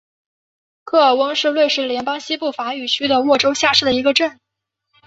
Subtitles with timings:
[0.83, 4.39] 科尔翁是瑞士联邦西部法语区的沃州下设的一个镇。